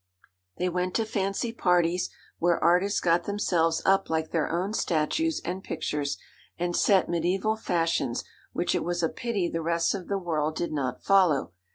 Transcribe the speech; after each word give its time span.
They 0.57 0.67
went 0.67 0.95
to 0.95 1.05
fancy 1.05 1.53
parties, 1.53 2.09
where 2.39 2.57
artists 2.63 2.99
got 2.99 3.25
themselves 3.25 3.83
up 3.85 4.09
like 4.09 4.31
their 4.31 4.49
own 4.51 4.73
statues 4.73 5.39
and 5.45 5.63
pictures, 5.63 6.17
and 6.57 6.75
set 6.75 7.07
mediæval 7.07 7.59
fashions 7.59 8.23
which 8.51 8.73
it 8.73 8.83
was 8.83 9.03
a 9.03 9.09
pity 9.09 9.47
the 9.47 9.61
rest 9.61 9.93
of 9.93 10.07
the 10.07 10.17
world 10.17 10.55
did 10.55 10.71
not 10.71 11.03
follow. 11.03 11.53